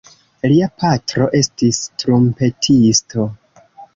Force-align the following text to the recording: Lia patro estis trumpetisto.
Lia 0.51 0.69
patro 0.83 1.27
estis 1.41 1.81
trumpetisto. 2.03 3.29